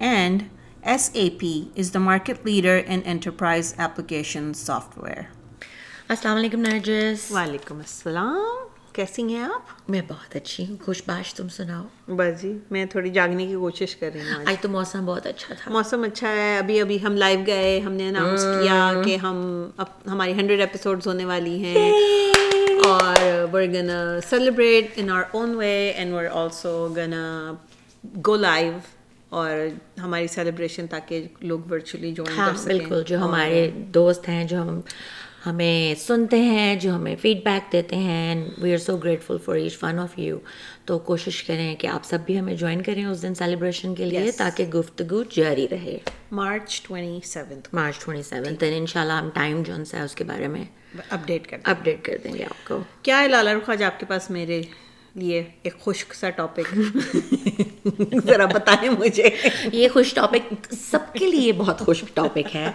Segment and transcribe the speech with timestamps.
[0.00, 0.50] And
[0.84, 1.42] SAP
[1.74, 5.22] is the market leader in enterprise application software.
[6.08, 10.76] السلام علیکم نرجس وعلیکم السلام کیسی ہیں آپ میں بہت اچھی ہوں.
[10.84, 12.14] خوش باش تم سناؤ.
[12.16, 14.56] بس جی میں تھوڑی جاگنے کی کوشش کر رہی ہوں آج.
[14.60, 15.70] تو موسم بہت اچھا تھا.
[15.72, 16.58] موسم اچھا ہے.
[16.58, 17.78] ابھی ابھی ہم لائیو گئے.
[17.80, 21.90] ہم نے اناؤنس کیا کہ ہم اب ہماری ہنڈریڈ ایپیسوڈز ہونے والی ہیں.
[22.84, 23.16] اور
[23.52, 27.52] we're gonna celebrate in our own way and we're also gonna
[28.26, 28.72] go live
[29.36, 29.50] اور
[30.00, 34.62] ہماری سیلیبریشن تاکہ لوگ ورچولی جوائن ہاں کر سکیں۔ بالکل جو ہمارے دوست ہیں جو
[34.62, 34.80] ہم
[35.46, 39.76] ہمیں سنتے ہیں جو ہمیں فیڈ بیک دیتے ہیں we are so grateful for each
[39.82, 40.38] one of you
[40.84, 44.30] تو کوشش کریں کہ آپ سب بھی ہمیں جوائن کریں اس دن سیلیبریشن کے لیے
[44.32, 45.98] تاکہ گفتگو جاری رہے۔
[46.32, 50.24] March twenty seventh March twenty seventh ان شاء اللہ ہم ٹائم جو ہے اس کے
[50.24, 50.64] بارے میں
[51.08, 54.06] اپڈیٹ کر اپڈیٹ کر دیں گے آپ کو۔ کیا ہے لالا رخ آج آپ کے
[54.06, 54.60] پاس میرے
[55.16, 56.74] لیے ایک خشک سا ٹاپک
[58.26, 59.28] ذرا بتائیں مجھے.
[59.72, 62.70] یہ خوش ٹاپک سب کے لیے بہت خوش ٹاپک ہے.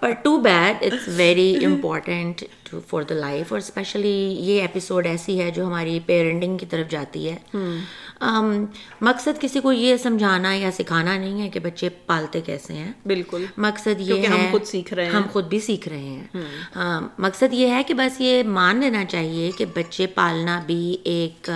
[0.00, 2.44] پر too bad it's very important
[2.88, 7.28] for the life اور اسپیشلی یہ ایپیسوڈ ایسی ہے جو ہماری پیرنٹنگ کی طرف جاتی
[7.28, 7.36] ہے.
[9.00, 13.44] مقصد کسی کو یہ سمجھانا یا سکھانا نہیں ہے کہ بچے پالتے کیسے ہیں۔ بالکل۔
[13.56, 16.38] مقصد یہ ہے ہم خود سیکھ رہے ہیں۔ ہم خود بھی سیکھ رہے ہیں۔
[17.18, 21.50] مقصد یہ ہے کہ بس یہ مان لینا چاہیے کہ بچے پالنا بھی ایک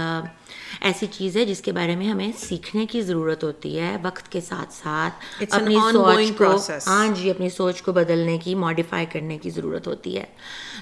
[0.80, 4.40] ایسی چیز ہے جس کے بارے میں ہمیں سیکھنے کی ضرورت ہوتی ہے وقت کے
[4.40, 6.04] ساتھ ساتھ اپنی سوچ
[6.38, 6.44] کو
[6.86, 10.24] ہاں جی اپنی سوچ کو بدلنے کی ماڈیفائی کرنے کی ضرورت ہوتی ہے۔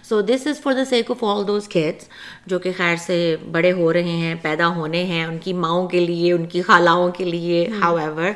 [0.03, 2.09] So this is for the sake of all those کھیتس
[2.47, 6.01] جو کہ خیر سے بڑے ہو رہے ہیں پیدا ہونے ہیں ان کی ماؤں کے
[6.01, 8.31] لیے ان کی خالاؤں کے لیے ہاؤ ایور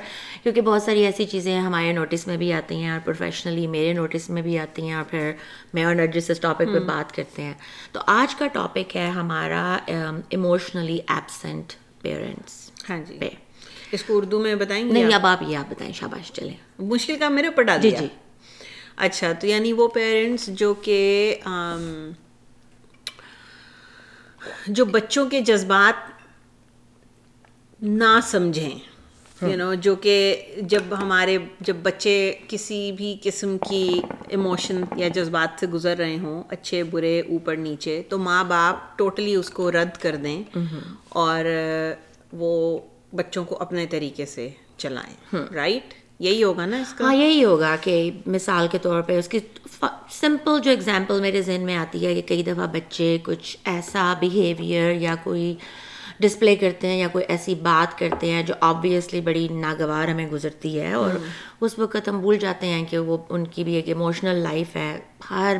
[0.49, 4.31] کیونکہ بہت ساری ایسی چیزیں ہمارے نوٹس میں بھی آتی ہیں اور پروفیشنلی میرے نوٹس
[4.31, 5.33] میں بھی آتی ہیں اور پھر
[5.75, 7.55] میں اور نرجس اس ٹاپک پہ بات کرتے ہیں۔
[7.93, 11.73] تو آج کا ٹاپک ہے ہمارا ایموشنلی ایبسنٹ
[12.03, 13.19] پیرنٹس ہاں جی۔
[13.93, 17.19] اس کو اردو میں بتائیں گے نہیں اب آپ یہ آپ بتائیں شاباش چلیں۔ مشکل
[17.19, 18.07] کام میرے اوپر ڈال جی جی۔
[18.97, 21.35] اچھا تو یعنی وہ پیرنٹس جو کہ
[24.67, 26.11] جو بچوں کے جذبات
[27.83, 28.98] نہ سمجھیں۔
[29.43, 30.15] یو نو جو کہ
[30.63, 32.15] جب ہمارے جب بچے
[32.49, 38.01] کسی بھی قسم کی ایموشن یا جذبات سے گزر رہے ہوں اچھے برے اوپر نیچے
[38.09, 40.43] تو ماں باپ ٹوٹلی اس کو رد کر دیں
[41.23, 41.45] اور
[42.33, 42.79] وہ
[43.15, 45.15] بچوں کو اپنے طریقے سے چلائیں
[45.55, 49.29] رائٹ یہی ہوگا نا اس کا؟ ہاں یہی ہوگا کہ مثال کے طور پہ اس
[49.29, 49.39] کی
[50.21, 54.91] سمپل جو اگزامپل میرے ذہن میں آتی ہے کہ کئی دفعہ بچے کچھ ایسا بیہیویئر
[55.01, 55.55] یا کوئی
[56.21, 60.81] ڈسپلے کرتے ہیں یا کوئی ایسی بات کرتے ہیں جو آبویسلی بڑی ناگوار ہمیں گزرتی
[60.81, 61.11] ہے اور
[61.61, 64.91] اس وقت ہم بھول جاتے ہیں کہ وہ ان کی بھی ایک ایموشنل لائف ہے۔
[65.31, 65.57] ہر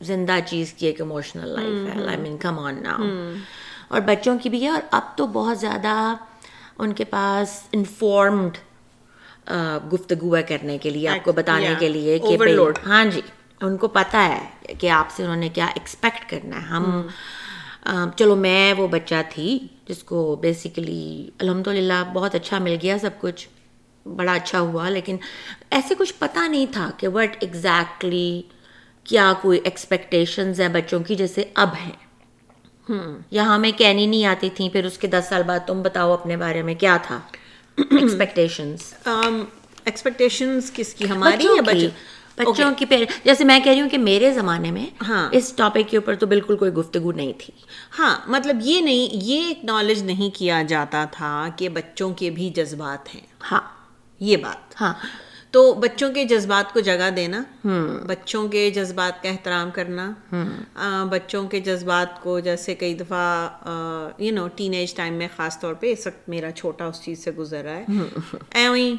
[0.00, 3.08] زندہ چیز کی ایک ایموشنل لائف ہے۔ آئی مین کم آن ناؤ
[3.88, 6.14] اور بچوں کی بھی ہے اور اب تو بہت زیادہ
[6.78, 8.56] ان کے پاس انفارمڈ
[9.92, 12.36] گفتگو ہے کرنے کے لیے آپ کو بتانے کے لیے کہ
[12.86, 13.20] ہاں جی
[13.60, 14.40] ان کو پتہ ہے
[14.78, 16.84] کہ آپ سے انہوں نے کیا ایکسپیکٹ کرنا ہے۔ ہم
[18.16, 19.58] چلو میں وہ بچہ تھی
[19.88, 23.48] جس کو بیسیکلی الحمد للہ بہت اچھا مل گیا سب کچھ
[24.06, 25.16] بڑا اچھا ہوا لیکن
[25.70, 28.42] ایسے کچھ پتہ نہیں تھا کہ وٹ ایگزیکٹلی
[29.04, 31.92] کیا کوئی ایکسپیکٹیشنز ہیں بچوں کی جیسے اب ہیں۔
[33.30, 36.36] یہاں ہمیں کہنی نہیں آتی تھیں پھر اس کے دس سال بعد تم بتاؤ اپنے
[36.36, 37.18] بارے میں کیا تھا؟
[37.78, 38.92] ایکسپیکٹیشنز
[39.84, 41.62] ایکسپیکٹیشنز کس کی ہماری یا
[42.46, 42.84] بچوں کی
[43.24, 44.86] جیسے میں کہہ رہی ہوں کہ میرے زمانے میں
[45.32, 47.54] اس ٹاپک کے اوپر تو بالکل کوئی گفتگو نہیں تھی۔
[47.98, 53.14] ہاں مطلب یہ نہیں یہ اکنالج نہیں کیا جاتا تھا کہ بچوں کے بھی جذبات
[53.14, 53.20] ہیں۔
[53.52, 53.60] ہاں۔
[54.20, 54.94] یہ بات۔ ہاں۔
[55.50, 57.42] تو بچوں کے جذبات کو جگہ دینا۔
[58.06, 60.12] بچوں کے جذبات کا احترام کرنا۔
[61.10, 63.48] بچوں کے جذبات کو جیسے کئی دفعہ
[64.18, 67.24] you know teenage time میں خاص طور پہ اس وقت میرا چھوٹا اس چیز
[67.24, 68.92] سے گزر رہا ہے۔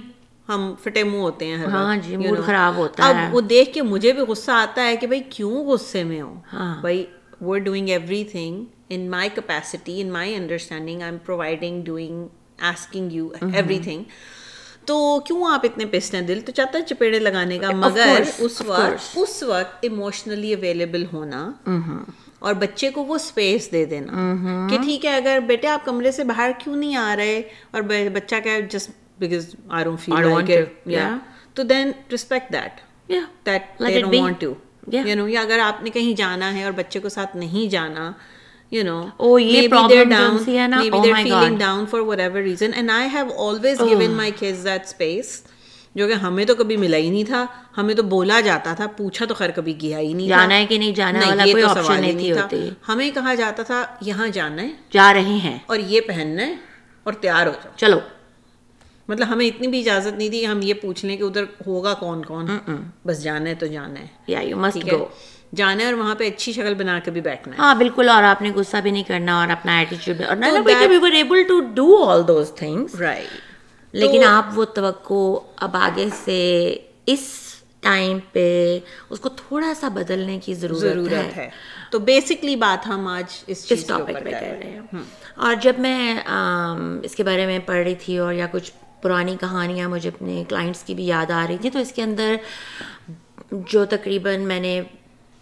[0.54, 3.82] ہم فٹے منہ ہوتے ہیں ہاں جی موڈ خراب ہوتا ہے۔ اب وہ دیکھ کے
[3.82, 6.34] مجھے بھی غصہ آتا ہے کہ بھائی کیوں غصے میں ہو؟
[6.82, 7.06] بھائی
[7.42, 7.90] we doing
[8.24, 12.28] everything in my capacity in my understanding I am providing doing
[12.64, 13.28] asking you
[13.84, 14.04] everything
[14.86, 18.62] تو کیوں آپ اتنے پسٹ ہیں دل؟ تو چاہتا ہے چپیڑے لگانے کا مگر اس
[18.66, 21.50] وقت اس وقت ایموشنلی اویلیبل ہونا
[22.40, 26.24] اور بچے کو وہ اسپیس دے دینا کہ ٹھیک ہے اگر بیٹے آپ کمرے سے
[26.24, 27.82] باہر کیوں نہیں آ رہے اور
[28.14, 28.90] بچہ کیا جس
[29.22, 31.16] because I don't feel like it یا
[31.54, 32.82] تو then respect that
[33.46, 34.22] that Let دے it don't be.
[34.22, 34.54] Want to
[34.88, 35.08] Yeah.
[35.08, 38.12] You know یا اگر آپ نے کہیں جانا ہے اور بچے کو ساتھ نہیں جانا
[38.72, 39.38] یو نو Oh,
[39.70, 41.44] problem جو سی ہے نا, oh my God.
[41.44, 41.58] Oh.
[41.58, 45.42] Down for whatever reason and I have always given my kids that space
[45.96, 47.46] جو کہ ہمیں تو کبھی ملا ہی نہیں تھا
[47.78, 50.78] ہمیں تو بولا جاتا تھا پوچھا تو خیر کبھی گیا ہی نہیں جانا ہے کہ
[50.78, 52.48] نہیں جانا والا کوئی آپشن نہیں تھا
[52.90, 56.56] ہمیں کہا جاتا تھا یہاں جانا ہے جا رہے ہیں اور یہ پہننا ہے
[57.06, 58.00] اور تیار ہو جاؤ چلو
[59.08, 62.26] مطلب ہمیں اتنی بھی اجازت نہیں تھی ہم یہ پوچھ لیں کہ ادھر ہوگا کون
[62.26, 62.46] کون۔
[63.06, 65.08] بس جانا ہے تو جانا ہے۔ یا یو مسٹ ٹھیک ہے؟ گو
[65.56, 68.24] جانا ہے اور وہاں پہ اچھی شکل بنا کے بھی بیٹھنا ہے۔ ہاں بالکل اور
[68.24, 71.60] آپ نے غصہ بھی نہیں کرنا اور اپنا ایٹیچیوڈ اور that- we were able to
[71.60, 73.28] do all those things right
[73.94, 77.20] لیکن آپ وہ توقع اب آگے سے اس
[77.80, 80.82] ٹائم پہ اس کو تھوڑا سا بدلنے کی ضرورت
[81.38, 81.50] ہے۔
[81.92, 84.80] تو بیسکلی بات ہم آج اس ٹاپک پہ کر رہے ہیں۔
[85.36, 86.16] اور جب میں
[87.04, 88.72] اس کے بارے میں پڑھ رہی تھی اور یا کچھ
[89.02, 92.36] پرانی کہانیاں مجھے اپنے کلائنٹس کی بھی یاد آ رہی تھی تو اس کے اندر
[93.52, 94.82] جو تقریباً میں نے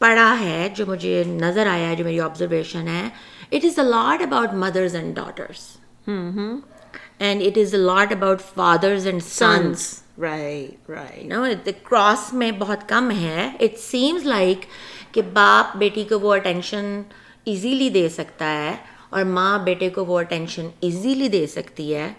[0.01, 3.07] پڑھا ہے جو مجھے نظر آیا ہے جو میری آبزرویشن ہے
[3.51, 5.65] it is a lot about mothers and daughters
[6.07, 11.43] and it is a lot about fathers and sons right right no
[11.83, 14.65] cross میں بہت کم ہے۔ اٹ سیمز لائک
[15.13, 17.01] کہ باپ بیٹی کو وہ اٹینشن
[17.45, 18.75] ایزیلی دے سکتا ہے
[19.09, 22.11] اور ماں بیٹے کو وہ اٹینشن ایزیلی دے سکتی ہے۔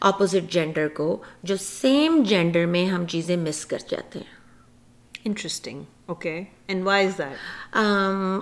[0.00, 4.34] اپوزٹ جینڈر کو جو سیم جینڈر میں ہم چیزیں مس کر جاتے ہیں۔
[5.24, 7.76] Interesting okay and why is that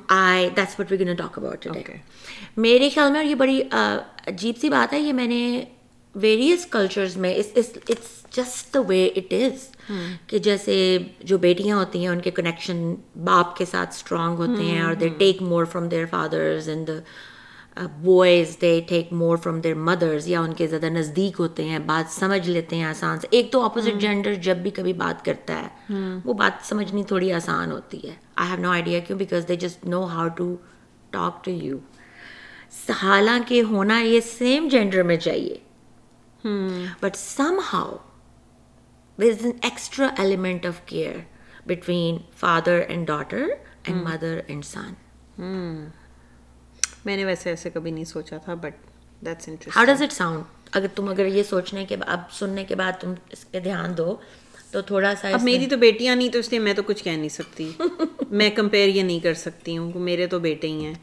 [0.09, 1.97] I that's what we gonna talk about Okay.
[2.57, 3.61] میرے خیال میں اور یہ بڑی
[4.27, 5.65] عجیب سی بات ہے یہ میں نے
[6.15, 9.69] ویریئس کلچرز میں it's just the way it is
[10.27, 14.83] کہ جیسے جو بیٹیاں ہوتی ہیں ان کے کنیکشن باپ کے ساتھ اسٹرانگ ہوتے ہیں
[14.83, 16.91] اور they take more from their fathers and
[17.77, 22.13] boys they take more from their mothers یا ان کے زیادہ نزدیک ہوتے ہیں بات
[22.13, 25.95] سمجھ لیتے ہیں آسان سے۔ ایک تو اپوزٹ جینڈر جب بھی کبھی بات کرتا ہے
[26.25, 29.85] وہ بات سمجھنی تھوڑی آسان ہوتی ہے۔ آئی ہیو نو آئیڈیا کیوں because they just
[29.87, 30.55] know how to
[31.11, 31.79] talk to you
[33.03, 35.57] حالانکہ ہونا یہ سیم جینڈر میں چاہیے۔
[37.01, 37.17] But
[37.73, 37.97] somehow
[39.19, 41.17] there is an extra element of care
[41.67, 43.45] between father and daughter
[43.83, 44.93] and mother and son
[47.05, 48.75] میں نے ویسے ایسے کبھی نہیں سوچا تھا but
[49.23, 50.43] that's how interesting does it sound
[50.73, 54.17] اگر تم اگر یہ سوچنے کے اب سننے کے بعد تم اس پہ دھیان دو
[54.71, 57.11] تو تھوڑا سا اب میری تو بیٹیاں نہیں تو اس لیے میں تو کچھ کہہ
[57.11, 57.71] نہیں سکتی۔
[58.31, 60.95] میں کمپیئر یہ نہیں کر سکتی ہوں میرے تو بیٹے ہی ہیں۔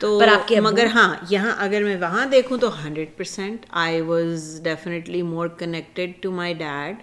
[0.00, 0.20] تو
[0.62, 6.12] مگر ہاں یہاں اگر میں وہاں دیکھوں تو hundred percent I was definitely more connected
[6.22, 6.96] to my dad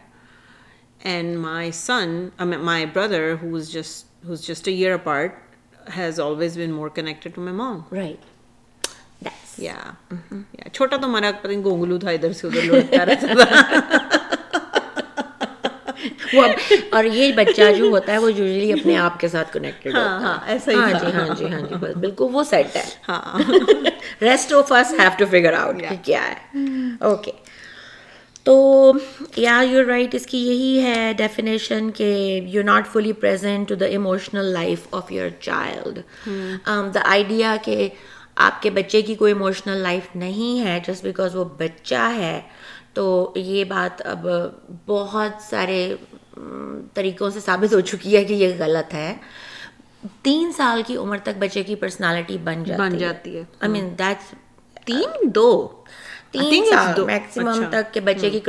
[1.03, 2.27] and my son
[2.61, 5.35] my brother who's just who's just a year apart
[5.97, 8.31] has always been more connected to my mom right
[9.57, 9.75] یا
[10.73, 14.07] چھوٹا تو ہمارا پتہ نہیں گونگلو تھا ادھر سے ادھر لڑکتا رہتا تھا
[16.33, 16.43] وہ
[16.89, 20.51] اور یہ بچہ جو ہوتا ہے وہ یوزلی اپنے آپ کے ساتھ کنیکٹڈ ہوتا ہے
[20.51, 23.39] ایسا ہی ہاں جی ہاں جی ہاں جی بس بالکل وہ سیٹ ہے ہاں
[24.21, 26.65] rest of us have to figure out کیا ہے
[26.99, 27.31] اوکے
[28.45, 28.91] تو
[29.37, 33.85] یا یو رائٹ اس کی یہی ہے ڈیفینیشن کہ you not fully present to the
[33.85, 35.99] emotional life of your child
[36.95, 37.87] the idea کہ
[38.35, 42.39] آپ کے بچے کی کوئی ایموشنل لائف نہیں ہے جسٹ بیکاز وہ بچہ ہے
[42.93, 44.27] تو یہ بات اب
[44.85, 45.95] بہت سارے
[46.93, 49.13] طریقوں سے ثابت ہو چکی ہے کہ یہ غلط ہے.
[50.23, 53.43] تین سال کی عمر تک بچے کی پرسنالٹی بن جاتی بن جاتی ہے.
[53.59, 54.33] آئی مین دیٹس
[54.85, 55.67] تین؟ دو؟
[56.33, 58.39] تین سال میکسیمم تک کے بچے کی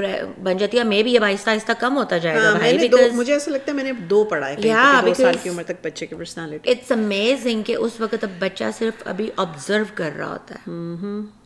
[0.43, 3.73] بن جاتی ہے مے اب آہستہ آہستہ کم ہوتا جائے گا بھائی مجھے ایسا لگتا
[3.73, 6.93] ہے میں نے دو پڑھا ہے دو سال کی عمر تک بچے کی پرسنالٹی اٹس
[6.93, 10.71] امیزنگ کہ اس وقت اب بچہ صرف ابھی آبزرو کر رہا ہوتا ہے۔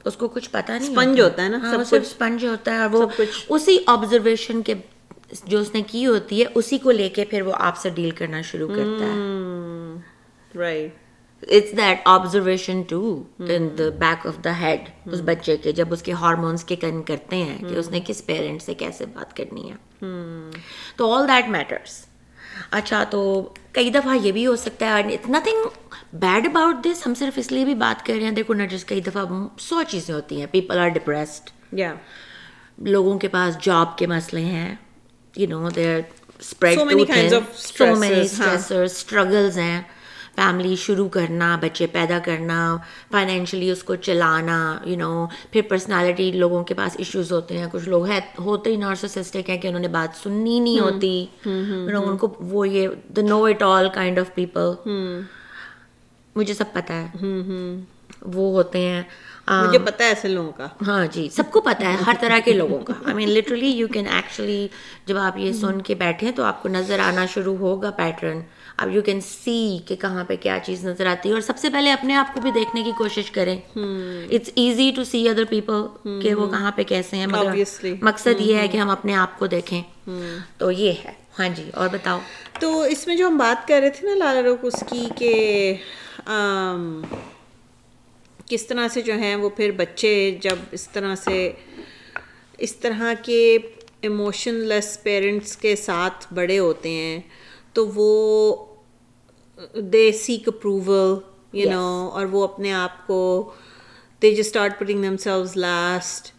[0.05, 2.91] اس کو کچھ پتا نہیں اسپنج ہوتا۔ ہے نا سب کچھ۔ اسپنج ہوتا ہے اور
[2.91, 3.07] وہ
[3.49, 4.75] اسی آبزرویشن کے
[5.45, 8.11] جو اس نے کی ہوتی ہے اسی کو لے کے پھر وہ آپ سے ڈیل
[8.11, 9.19] کرنا شروع کرتا ہے۔
[10.59, 11.08] Right
[11.43, 13.01] it's that observation to
[13.41, 17.03] in the back of the head اس بچے کے جب اس کے ہارمونس کے کن
[17.03, 19.77] کرتے ہیں کہ اس نے کس پیرنٹ سے کیسے بات کرنی ہے
[20.97, 22.05] تو آل دیٹ میٹرس
[22.71, 23.21] اچھا تو
[23.73, 25.69] کئی دفعہ یہ بھی ہو سکتا ہے it's nothing
[26.13, 29.01] bad about this ہم صرف اس لیے بھی بات کر رہے ہیں دیکھو نرجس کئی
[29.01, 29.25] دفعہ
[29.59, 31.95] سو چیزیں ہوتی ہیں پیپل آر ڈپریسڈ یا
[32.79, 34.75] لوگوں کے پاس جاب کے مسئلے ہیں
[35.35, 36.01] یو نو دیر
[38.87, 39.81] اسٹرگلز ہیں
[40.39, 42.59] فیملی شروع کرنا بچے پیدا کرنا
[43.13, 45.11] فائنینشلی اس کو چلانا یو نو
[45.53, 49.59] پھر پرسنالٹی لوگوں کے پاس ایشوز ہوتے ہیں۔ کچھ لوگ ہے ہوتے ہی نارسسٹک ہیں
[49.59, 53.89] کہ انہوں نے بات سننی نہیں ہوتی۔ ان کو وہ یہ the know it all
[53.95, 54.71] kind of people
[56.37, 57.07] مجھے سب پتا ہے۔
[58.35, 59.03] وہ ہوتے ہیں۔
[59.49, 62.53] مجھے پتا ہے ایسے لوگوں کا۔ ہاں جی سب کو پتا ہے ہر طرح کے
[62.53, 64.69] لوگوں کا۔ I mean literally you can actually
[65.07, 68.41] جب آپ یہ سن کے بیٹھیں تو آپ کو نظر آنا شروع ہوگا پیٹرن
[68.79, 71.71] اب یو کین سی کہ کہاں پہ کیا چیز نظر آتی ہے اور سب سے
[71.71, 73.57] پہلے اپنے آپ کو بھی دیکھنے کی کوشش کریں۔
[74.31, 75.83] It's easy to see other people
[76.23, 77.53] کہ وہ کہاں پہ کیسے ہیں مگر
[78.03, 79.83] مقصد یہ ہے کہ ہم اپنے آپ کو دیکھیں۔
[80.59, 82.19] تو یہ ہے۔ ہاں جی اور بتاؤ۔
[82.61, 85.75] تو اس میں جو ہم بات کر رہے تھے نا لالا روک اس کی کہ
[88.47, 91.51] کس طرح سے جو ہیں وہ پھر بچے جب اس طرح سے
[92.59, 93.59] اس طرح کے
[94.01, 97.21] ایموشن لیس پیرنٹس کے ساتھ بڑے ہوتے ہیں
[97.73, 98.11] تو وہ
[99.93, 101.15] they seek approval
[101.53, 103.21] you know اور وہ اپنے آپ کو
[104.23, 106.33] دے جو start putting themselves last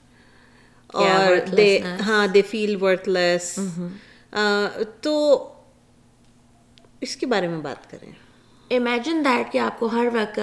[0.93, 1.25] اور
[1.57, 1.69] دے
[2.07, 3.47] ہاں دے فیل ورتھ لیس
[5.01, 5.13] تو
[7.01, 8.11] اس کے بارے میں بات کریں۔
[8.71, 10.39] امیجن دیٹ کہ آپ کو ہر وقت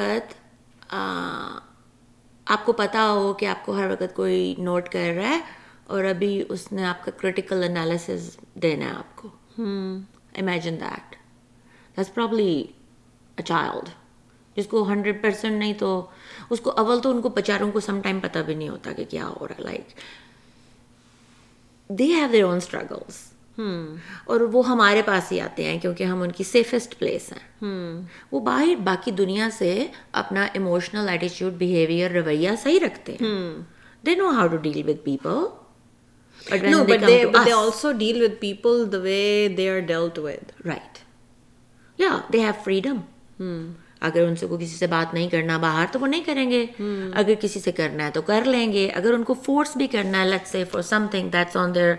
[2.46, 5.40] آپ کو پتا ہو کہ آپ کو ہر وقت کوئی نوٹ کر رہا ہے
[5.86, 9.28] اور ابھی اس نے آپ کا کرٹیکل انالیسز دینا ہے آپ کو۔
[10.34, 11.15] Imagine that
[11.96, 12.64] that's probably
[13.36, 13.88] a child
[14.56, 16.06] جس کو ہنڈریڈ پرسینٹ نہیں تو
[16.50, 19.04] اس کو اول تو ان کو بچاروں کو سم ٹائم پتہ بھی نہیں ہوتا کہ
[19.10, 19.64] کیا ہو رہا ہے.
[19.64, 19.94] Like
[21.90, 23.24] they have their own struggles
[24.24, 28.02] اور وہ ہمارے پاس ہی آتے ہیں کیونکہ ہم ان کی سیفسٹ پلیس ہیں.
[28.32, 29.86] وہ باہر باقی دنیا سے
[30.22, 33.62] اپنا ایموشنل ایٹیچیوڈ بیہیویئر رویہ صحیح رکھتے ہیں.
[34.06, 35.44] They know how to deal with people
[36.62, 40.18] No, but they, but they also deal with people the way they are dealt
[41.98, 42.96] Yeah, they have freedom.
[44.00, 46.64] اگر ان سے کو کسی سے بات نہیں کرنا باہر تو وہ نہیں کریں گے.
[47.14, 48.86] اگر کسی سے کرنا ہے تو کر لیں گے.
[48.94, 51.94] اگر ان کو فورس بھی کرنا ہے let's say for something that's on their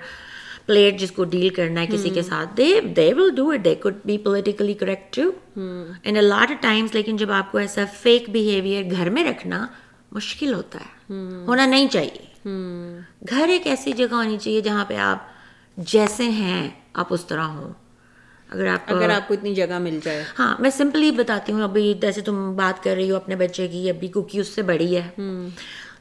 [0.66, 3.74] plate جس کو ڈیل کرنا ہے کسی کے ساتھ they they will do it they
[3.84, 8.30] could be politically correct to in a lot times لیکن جب آپ کو ایسا فیک
[8.30, 9.66] بیہیویئر گھر میں رکھنا
[10.12, 11.14] مشکل ہوتا ہے.
[11.48, 12.26] ہونا نہیں چاہیے.
[13.30, 15.20] گھر ایک ایسی جگہ ہونی چاہیے جہاں پہ آپ
[15.78, 17.74] جیسے ہیں آپ اس طرح ہوں.
[18.50, 21.94] اگر آپ اگر آپ کو اتنی جگہ مل جائے۔ ہاں میں سمپلی بتاتی ہوں ابھی
[22.02, 25.32] جیسے تم بات کر رہی ہو اپنے بچے کی ابھی کوکی اس سے بڑی ہے۔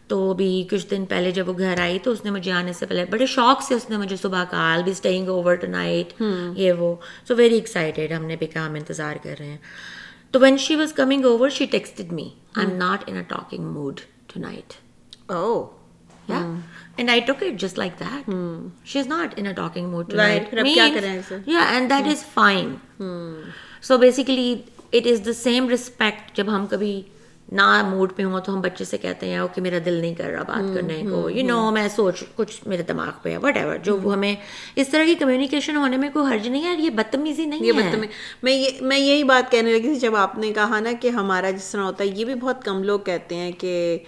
[0.08, 2.86] تو ابھی کچھ دن پہلے جب وہ گھر آئی تو اس نے مجھے آنے سے
[2.86, 6.22] پہلے بڑے شوق سے اس نے مجھے صبح کہا I'll be staying over tonight
[6.56, 6.94] یہ وہ۔
[7.28, 9.58] سو ویری ایکسائٹیڈ ہم نے بھی کہا ہم انتظار کر رہے ہیں۔
[10.30, 14.00] تو when she was coming over she texted me I am not in talking mood
[14.40, 14.72] tonight
[15.30, 15.64] oh
[16.96, 18.30] and I took it just like that
[18.84, 20.14] she is not in talking mood
[21.46, 22.74] یا and that is fine
[23.82, 24.54] so basically
[24.92, 27.02] it is the same respect جب ہم کبھی
[27.52, 30.30] نہ mood پہ ہوں تو ہم بچے سے کہتے ہیں کہ میرا دل نہیں کر
[30.30, 33.76] رہا بات کرنے کو یو نو میں سوچ کچھ میرے دماغ پہ ہے وٹ ایور
[33.76, 34.34] جو ہمیں
[34.76, 38.06] اس طرح کی کمیونیکیشن ہونے میں کوئی حرج نہیں ہے یہ بدتمیزی نہیں ہے
[38.42, 41.50] میں یہ میں یہی بات کہنے لگی تھی جب آپ نے کہا نا کہ ہمارا
[41.50, 43.98] جس طرح ہوتا ہے یہ بھی بہت کم لوگ کہتے ہیں کہ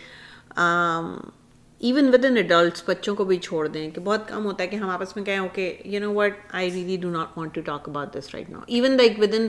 [1.81, 4.77] ایون ود ان ایڈلٹس بچوں کو بھی چھوڑ دیں کہ بہت کم ہوتا ہے کہ
[4.77, 7.89] ہم آپس میں کہیں okay you know what I really do not want to talk
[7.89, 9.49] about this right now even like with in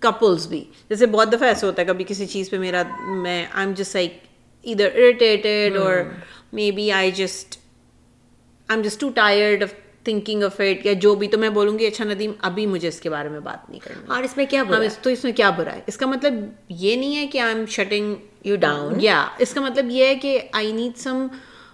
[0.00, 0.64] couples بھی.
[0.88, 2.82] جیسے بہت دفعہ ایسا ہوتا ہے کبھی کسی چیز پہ میرا
[3.22, 4.18] میں آئی ایم جسٹ لائک
[4.66, 5.94] ادھر اریٹیٹیڈ اور
[6.70, 7.58] maybe I just
[8.68, 9.72] I am just too tired of
[10.04, 11.28] thinking of it یا جو بھی.
[11.28, 14.04] تو میں بولوں گی اچھا ندیم ابھی مجھے اس کے بارے میں بات نہیں کرنی
[14.06, 14.62] اور اس میں کیا
[15.02, 16.34] تو اس میں کیا برا ہے؟ اس کا مطلب
[16.68, 20.14] یہ نہیں ہے کہ I am shutting you down یا اس کا مطلب یہ ہے
[20.14, 21.26] کہ آئی نیڈ سم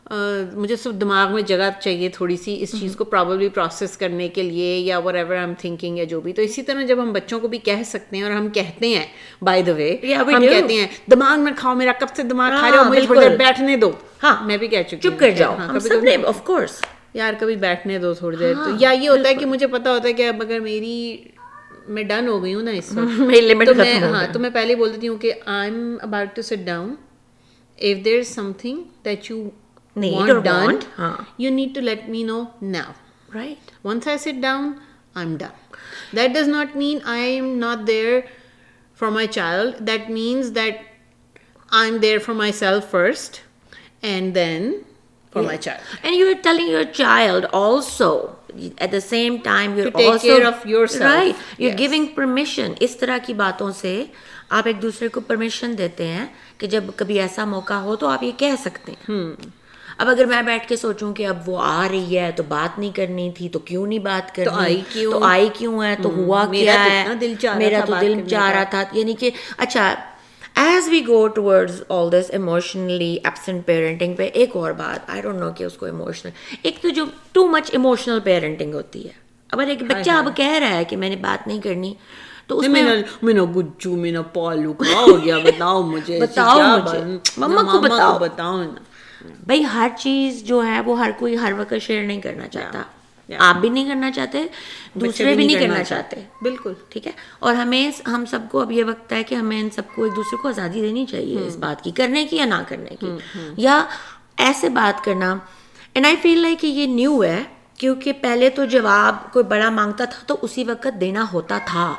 [0.07, 4.43] مجھے صرف دماغ میں جگہ چاہیے تھوڑی سی اس چیز کو پرابلی پروسیس کرنے کے
[4.43, 7.41] لیے یا ور ایور ایم تھنکنگ یا جو بھی۔ تو اسی طرح جب ہم بچوں
[7.41, 9.05] کو بھی کہہ سکتے ہیں اور ہم کہتے ہیں
[9.43, 12.79] بائی دا وے ہم کہتے ہیں دماغ میں کھاؤ میرا کب سے دماغ کھا رہے
[12.79, 13.91] ہو؟ مجھے تھوڑی دیر بیٹھنے دو۔
[14.23, 15.57] ہاں میں بھی کہہ چکی چپ کر جاؤ۔
[16.27, 16.81] آف کورس
[17.15, 20.09] یار کبھی بیٹھنے دو تھوڑی دیر۔ تو یا یہ ہوتا ہے کہ مجھے پتا ہوتا
[20.09, 21.17] ہے کہ اب اگر میری
[21.89, 25.17] میں ڈن ہو گئی ہوں نا اس وقت ہاں تو میں پہلے بول دیتی ہوں
[25.17, 26.95] کہ I am about to sit down
[27.79, 28.23] if there
[28.59, 29.43] something that you
[29.95, 31.25] need or done, want, huh.
[31.37, 32.95] you need to let me know now.
[33.33, 33.59] Right.
[33.83, 34.81] Once I sit down,
[35.15, 35.53] I'm done.
[36.13, 38.25] That does not mean I am not there
[38.95, 39.77] for my child.
[39.81, 40.81] That means that
[41.71, 43.41] I'm there for myself first
[44.03, 44.85] and then
[45.33, 45.49] for Yeah.
[45.49, 45.81] my child.
[46.03, 48.11] And you're telling your child also
[48.79, 51.13] at the same time you're To take also care of yourself.
[51.13, 51.79] right you're Yes.
[51.79, 53.95] giving permission اس طرح کی باتوں سے
[54.59, 56.27] آپ ایک دوسرے کو permission دیتے ہیں
[56.59, 59.23] کہ جب کبھی ایسا موقع ہو تو آپ یہ کہہ سکتے ہیں
[59.99, 62.97] اب اگر میں بیٹھ کے سوچوں کہ اب وہ آ رہی ہے تو بات نہیں
[62.97, 66.45] کرنی تھی تو کیوں نہیں بات کرنی؟ آئی کیوں؟ تو آئی کیوں ہے؟ تو ہوا
[66.63, 67.05] کیا تو ہے؟
[67.59, 69.95] میرا تو دل چاہ۔ رہا تھا۔ یعنی کہ اچھا
[70.57, 75.39] as we go towards all this emotionally absent parenting پہ ایک اور بات آئی ڈونٹ
[75.41, 76.33] نو کہ اس کو ایموشنل
[76.63, 79.13] ایک تو جو ٹو مچ ایموشنل پیرنٹنگ ہوتی ہے۔
[79.53, 81.95] اگر ایک بچہ اب کہہ رہا ہے کہ میں نے بات نہیں کرنی
[82.47, 82.83] تو اس میں
[83.23, 86.99] مینا گجو مینا پالو کیا ہو گیا؟ بتاؤ مجھے بتاؤ مجھے۔
[87.37, 88.94] مما کو بتاؤ۔ بتاؤ نا۔
[89.25, 92.83] بھائی ہر چیز جو ہے وہ ہر کوئی ہر وقت شیئر نہیں کرنا چاہتا۔
[93.39, 94.43] آپ بھی نہیں کرنا چاہتے
[94.95, 98.85] دوسرے بھی نہیں کرنا چاہتے۔ بالکل۔ ٹھیک ہے؟ اور ہمیں ہم سب کو اب یہ
[98.85, 101.85] وقت ہے کہ ہمیں ان سب کو ایک دوسرے کو آزادی دینی چاہیے اس بات
[101.85, 103.07] کی کرنے کی یا نہ کرنے کی۔
[103.57, 103.85] یا
[104.37, 105.37] ایسے بات کرنا۔
[105.95, 107.43] اینڈ آئی فیل لائک کہ یہ نیو ہے
[107.79, 111.95] کیونکہ پہلے تو جواب کوئی بڑا مانگتا تھا تو اسی وقت دینا ہوتا تھا۔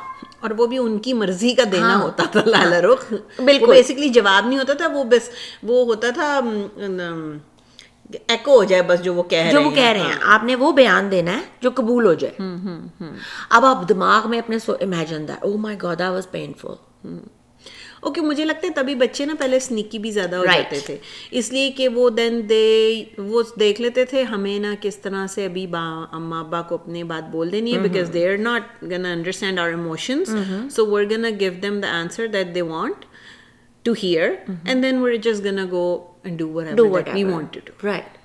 [0.46, 3.12] اور وہ بھی ان کی مرضی کا دینا ہوتا تھا لالا رخ۔
[3.44, 5.30] بالکل۔ بیسکلی جواب نہیں ہوتا تھا وہ بس
[5.62, 6.40] وہ ہوتا تھا
[8.28, 10.72] ایکو ہو جائے بس جو وہ کہہ جو وہ کہہ رہے ہیں۔ آپ نے وہ
[10.72, 12.34] بیان دینا ہے جو قبول ہو جائے۔
[13.50, 17.06] اب آپ دماغ میں اپنے imagine the oh my God was painful
[18.06, 20.96] okay مجھے لگتا ہے تبھی بچے نا پہلے سنیکی بھی زیادہ ہو جاتے تھے۔
[21.30, 22.64] اس لیے کہ وہ دین دے
[23.18, 25.82] وہ دیکھ لیتے تھے ہمیں نا کس طرح سے ابھی با
[26.12, 29.68] اما ابا کو اپنی بات بول دینی ہے because they are not gonna understand our
[29.68, 30.34] emotions
[30.70, 33.04] so we're gonna give them the answer that they want
[33.84, 34.30] to hear
[34.64, 35.86] and then we're just gonna go
[36.24, 36.48] and do
[36.88, 38.18] what we want to do right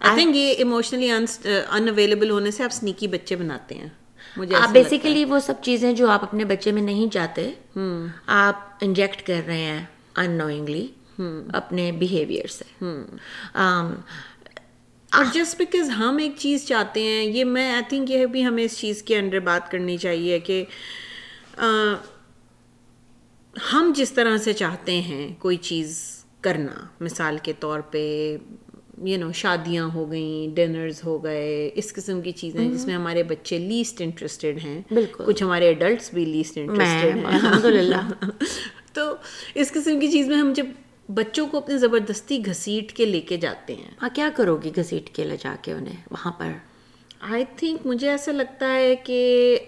[0.00, 3.88] I think یہ emotionally unavailable ہونے سے آپ سنیکی بچے بناتے ہیں
[4.36, 7.50] آپ basically وہ سب چیزیں جو آپ اپنے بچے میں نہیں چاہتے
[8.26, 9.84] آپ انجیکٹ کر رہے ہیں
[10.16, 10.86] ان نوئنگلی
[11.52, 12.84] اپنے بیہیویئر سے۔
[15.12, 18.64] اور جسٹ بیکاز ہم ایک چیز چاہتے ہیں یہ میں آئی تھنک یہ بھی ہمیں
[18.64, 20.64] اس چیز کے انڈر بات کرنی چاہیے کہ
[23.72, 28.36] ہم جس طرح سے چاہتے ہیں کوئی چیز کرنا مثال کے طور پہ
[29.00, 33.22] یو نو شادیاں ہو گئیں ڈنرز ہو گئے اس قسم کی چیزیں جس میں ہمارے
[33.22, 38.10] بچے لیسٹ انٹرسٹیڈ ہیں۔ کچھ ہمارے ایڈلٹس بھی لیسٹ انٹرسٹیڈ ہیں۔ الحمد للہ
[38.92, 39.14] تو
[39.54, 40.66] اس قسم کی چیز میں ہم جب
[41.08, 45.10] بچوں کو اپنے زبردستی گھسیٹ کے لے کے جاتے ہیں۔ ہاں کیا کرو گی گھسیٹ
[45.10, 46.50] کے لے جا کے انہیں وہاں پر؟
[47.20, 49.58] آئی تھنک مجھے ایسا لگتا ہے کہ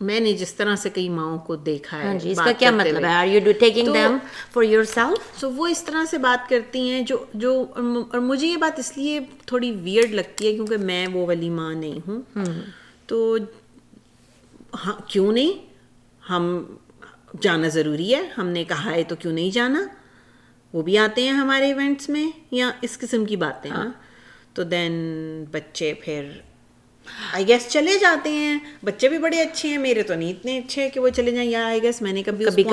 [0.00, 3.04] میں نے جس طرح سے کئی ماؤں کو دیکھا ہے جی اس کا کیا مطلب
[3.04, 4.16] ہے؟ Are you taking them
[4.52, 8.56] for yourself so وہ اس طرح سے بات کرتی ہیں جو جو اور مجھے یہ
[8.56, 12.22] بات اس لیے تھوڑی ویئرڈ لگتی ہے کیونکہ میں وہ والی ماں نہیں ہوں۔
[13.06, 13.36] تو
[14.86, 15.66] ہاں کیوں نہیں؟
[16.30, 16.64] ہم
[17.40, 19.86] جانا ضروری ہے۔ ہم نے کہا ہے تو کیوں نہیں جانا؟
[20.72, 23.88] وہ بھی آتے ہیں ہمارے ایونٹس میں یا اس قسم کی باتیں ہاں۔
[24.54, 24.92] تو دین
[25.50, 26.30] بچے پھر
[27.32, 30.90] آئی گیس چلے جاتے ہیں۔ بچے بھی بڑے اچھے ہیں۔ میرے تو نہیں اتنے اچھے
[30.90, 32.64] کہ وہ چلے جائیں۔ یا آئی گیس میں نے کبھی کبھی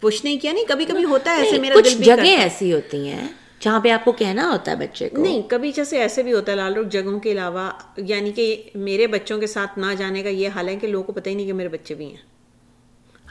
[0.00, 3.28] پوچھ نہیں۔ کیا۔ نہیں کبھی کبھی ہوتا ہے ایسے میرا کچھ جگہیں ایسی ہوتی ہیں
[3.60, 6.52] جہاں پہ آپ کو کہنا ہوتا ہے بچے کو۔ نہیں کبھی جیسے ایسے بھی ہوتا
[6.52, 10.28] ہے لال روک جگہوں کے علاوہ یعنی کہ میرے بچوں کے ساتھ نہ جانے کا
[10.28, 12.39] یہ حال ہے کہ لوگوں کو پتہ ہی نہیں کہ میرے بچے بھی ہیں۔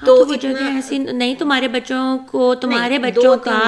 [0.01, 3.59] تو وہ جگہ ایسی نہیں تمہارے بچوں کو تمہارے بچوں کا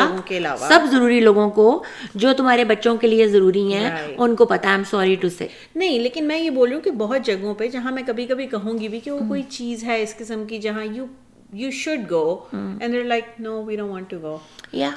[0.60, 1.68] سب ضروری لوگوں کو
[2.16, 6.00] جو تمہارے بچوں کے لیے ضروری ہیں ان کو پتا ایم سوری ٹو سے نہیں
[6.00, 8.78] لیکن میں یہ بول رہی ہوں کہ بہت جگہوں پہ جہاں میں کبھی کبھی کہوں
[8.80, 11.06] گی بھی کہ وہ کوئی چیز ہے اس قسم کی جہاں you
[11.54, 14.38] you should go and like no we don't want to go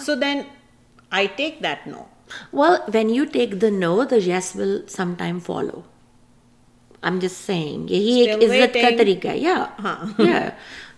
[0.01, 0.40] so then
[1.11, 2.03] I take that no
[2.53, 5.81] well when you take the no the yes will some time follow
[7.03, 10.49] I am just saying یہی ایک عزت کا طریقہ ہے یا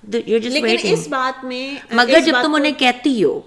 [0.06, 3.40] اس بات میں مگر جب تم انہیں کہتی ہو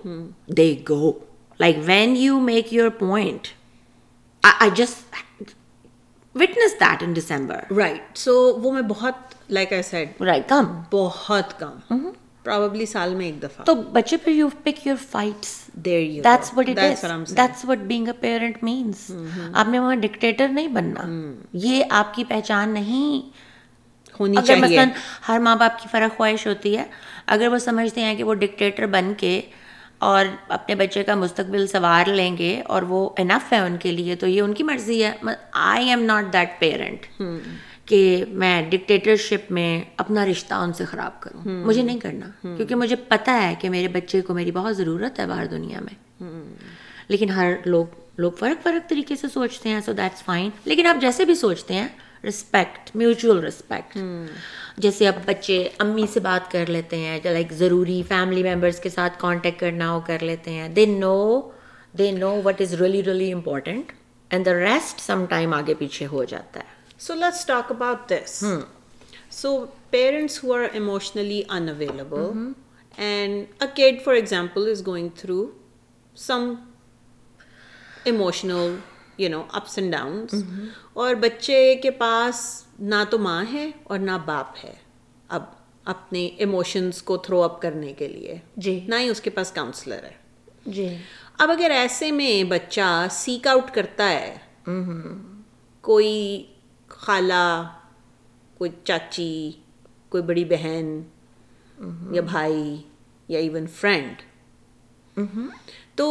[0.57, 1.11] they go
[1.59, 3.47] like when you make your point
[4.43, 5.15] I just
[6.35, 10.65] witness that in December right so وہ میں بہت لائک آئی سیڈ رائٹ کم.
[10.91, 12.09] بہت کم.
[12.43, 13.65] پرابلی سال میں ایک دفعہ.
[13.65, 17.03] تو بچے پہ you pick your fights that's what it is
[17.37, 19.11] that's what being a parent means
[19.53, 21.07] آپ نے وہاں ڈکٹیٹر نہیں بننا.
[21.53, 23.47] یہ آپ کی پہچان نہیں.
[24.19, 24.87] ہونی چاہیے۔ مثلاً
[25.27, 26.83] ہر ماں باپ کی فرق خواہش ہوتی ہے
[27.25, 29.41] اگر وہ سمجھتے ہیں کہ وہ ڈکٹیٹر بن کے
[29.99, 34.15] اور اپنے بچے کا مستقبل سنوار لیں گے اور وہ انف ہے ان کے لیے
[34.15, 35.11] تو یہ ان کی مرضی ہے۔
[35.51, 37.21] I am not that parent
[37.85, 42.95] کہ میں ڈکٹیٹرشپ میں اپنا رشتہ ان سے خراب کروں۔ مجھے نہیں کرنا۔ کیونکہ مجھے
[42.95, 46.23] پتہ ہے کہ میرے بچے کو میری بہت ضرورت ہے باہر دنیا میں۔
[47.07, 47.85] لیکن ہر لوگ
[48.17, 51.73] لوگ فرق فرق طریقے سے سوچتے ہیں سو دیٹس فائن لیکن آپ جیسے بھی سوچتے
[51.73, 51.87] ہیں
[52.27, 53.97] رسپیکٹ میوچل رسپیکٹ
[54.77, 59.19] جیسے اب بچے امی سے بات کر لیتے ہیں لائک ضروری فیملی ممبرس کے ساتھ
[59.19, 61.41] کانٹیکٹ کرنا ہو کر لیتے ہیں۔ They know
[61.97, 63.91] they know what is really really important
[64.31, 68.43] and the rest some time آگے پیچھے ہو جاتا ہے۔ So let's talk about this
[69.31, 72.51] so parents who are emotionally unavailable
[72.97, 75.45] and a kid for example is going through
[76.17, 76.53] some
[78.03, 78.75] emotional
[79.19, 80.33] you know ups and downs
[80.93, 84.73] اور بچے کے پاس نہ تو ماں ہے اور نہ باپ ہے
[85.27, 85.43] اب
[85.85, 88.37] اپنے ایموشنس کو تھرو اپ کرنے کے لیے.
[88.57, 88.79] جی.
[88.87, 90.13] نہ ہی اس کے پاس کاؤنسلر ہے.
[90.65, 90.97] جی.
[91.37, 94.37] اب اگر ایسے میں بچہ سیک آؤٹ کرتا ہے
[95.81, 96.43] کوئی
[96.87, 97.71] خالہ
[98.57, 99.51] کوئی چاچی
[100.09, 101.01] کوئی بڑی بہن
[102.11, 102.81] یا بھائی
[103.27, 104.21] یا ایون فرینڈ
[105.95, 106.07] تو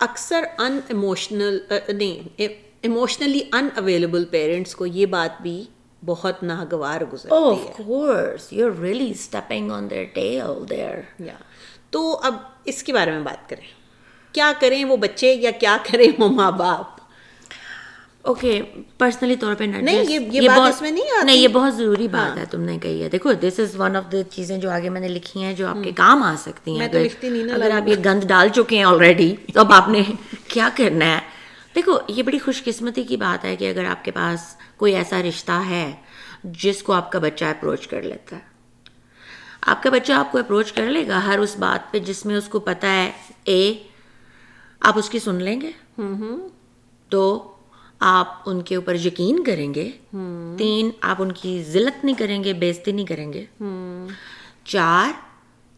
[0.00, 1.58] اکثر ان ایموشنل
[1.88, 2.38] نہیں
[2.82, 5.64] ایموشنلی ان اویلیبل پیرنٹس کو یہ بات بھی
[6.04, 7.34] بہت ناگوار گزرتی
[7.68, 7.72] ہے۔
[11.90, 12.34] تو اب
[12.64, 13.66] اس کے بارے میں بات کریں۔
[14.32, 16.99] کیا کریں وہ بچے یا کیا کریں وہ ماں باپ؟
[18.22, 18.62] اوکے
[18.98, 22.44] پرسنلی طور پہ نہیں یہ بات اس میں نہیں نہیں یہ بہت ضروری بات ہے
[22.50, 25.08] تم نے کہی ہے۔ دیکھو this is one of the چیزیں جو آگے میں نے
[25.08, 26.88] لکھی ہیں جو آپ کے کام آ سکتی ہیں۔
[27.54, 30.02] اگر آپ یہ گند ڈال چکے ہیں آلریڈی تو اب آپ نے
[30.48, 31.18] کیا کرنا ہے؟
[31.74, 34.40] دیکھو یہ بڑی خوش قسمتی کی بات ہے کہ اگر آپ کے پاس
[34.76, 35.92] کوئی ایسا رشتہ ہے
[36.44, 38.48] جس کو آپ کا بچہ اپروچ کر لیتا ہے۔
[39.60, 42.36] آپ کا بچہ آپ کو اپروچ کر لے گا ہر اس بات پہ جس میں
[42.36, 43.10] اس کو پتہ ہے
[43.44, 43.72] اے
[44.80, 45.70] آپ اس کی سن لیں گے؟
[47.08, 47.52] تو
[48.00, 49.90] آپ ان کے اوپر یقین کریں گے
[50.58, 53.44] تین آپ ان کی ذلت نہیں کریں گے بےزتی نہیں کریں گے۔
[54.64, 55.10] چار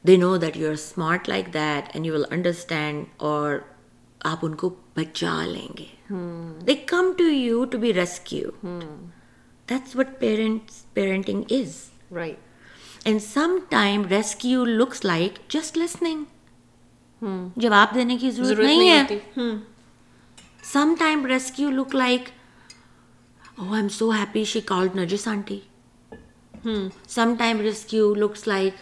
[0.06, 3.58] they know that you are smart like that and you will understand اور
[4.20, 5.86] آپ ان کو بچا لیں گے۔
[6.66, 8.50] They come to you to be rescue
[9.68, 11.74] that's what parents parenting is
[12.12, 12.38] right
[13.04, 16.24] and some time rescue looks like just listening
[17.56, 19.02] جواب دینے کی ضرورت نہیں ہے۔
[20.62, 22.28] Some time rescue look like
[23.58, 25.58] oh I am so happy she called Nargis aunty
[27.08, 28.74] some time rescue looks like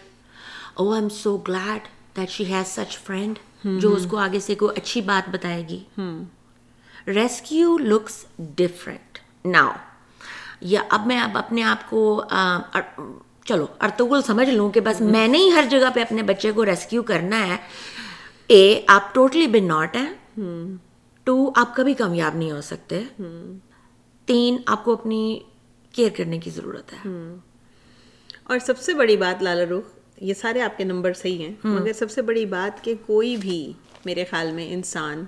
[0.73, 3.39] oh I am so glad that she has such friend
[3.81, 5.79] جو اس کو آگے سے کوئی اچھی بات بتائے گی
[7.07, 8.23] ریسکیو لکس
[8.55, 9.17] ڈفرینٹ
[9.47, 9.71] ناؤ
[10.67, 12.21] یا اب میں اب اپنے آپ کو
[13.45, 16.65] چلو ارتغل سمجھ لوں کہ بس میں نے ہی ہر جگہ پہ اپنے بچے کو
[16.65, 17.57] ریسکیو کرنا ہے
[18.47, 20.09] اے آپ ٹوٹلی بن ناٹ ہیں
[21.27, 23.01] ٹو آپ کبھی کامیاب نہیں ہو سکتے.
[24.27, 25.39] تین آپ کو اپنی
[25.93, 27.09] کیئر کرنے کی ضرورت ہے.
[28.43, 31.93] اور سب سے بڑی بات لالا رخ یہ سارے آپ کے نمبر صحیح ہیں مگر
[31.93, 33.61] سب سے بڑی بات کہ کوئی بھی
[34.05, 35.23] میرے خیال میں انسان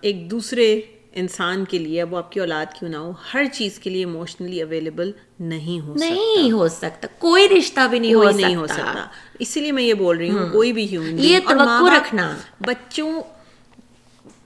[0.00, 0.80] ایک دوسرے
[1.20, 4.62] انسان کے لیے وہ آپ کی اولاد کیوں نہ ہو ہر چیز کے لیے اموشنلی
[4.62, 7.08] اویلیبل نہیں ہو نہیں ہو سکتا.
[7.18, 9.06] کوئی رشتہ بھی نہیں ہو نہیں ہو سکتا.
[9.38, 12.34] اسی لیے میں یہ بول رہی ہوں کوئی بھی ہیومن یہ توقع رکھنا.
[12.60, 13.12] بچوں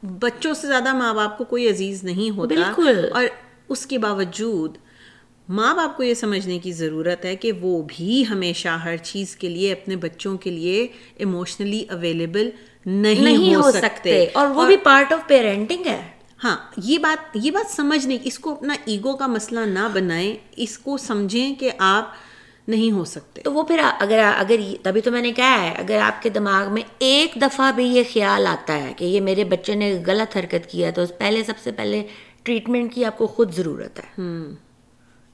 [0.02, 2.54] بچوں سے زیادہ ماں باپ کو کوئی عزیز نہیں ہوتا
[3.12, 3.24] اور
[3.68, 4.78] اس کے باوجود
[5.48, 9.48] ماں باپ کو یہ سمجھنے کی ضرورت ہے کہ وہ بھی ہمیشہ ہر چیز کے
[9.48, 12.50] لیے اپنے بچوں کے لیے ایموشنلی اویلیبل
[12.86, 16.06] نہیں ہو سکتے۔ اور وہ بھی پارٹ آف پیرنٹنگ ہے۔
[16.44, 20.78] ہاں یہ بات یہ بات سمجھنے اس کو اپنا ایگو کا مسئلہ نہ بنائیں۔ اس
[20.78, 22.12] کو سمجھیں کہ آپ
[22.68, 25.98] نہیں ہو سکتے۔ تو وہ پھر اگر اگر تبھی تو میں نے کہا ہے اگر
[26.02, 29.74] آپ کے دماغ میں ایک دفعہ بھی یہ خیال آتا ہے کہ یہ میرے بچے
[29.74, 32.06] نے غلط حرکت کیا تو پہلے سب سے پہلے
[32.42, 34.10] ٹریٹمنٹ کی آپ کو خود ضرورت ہے۔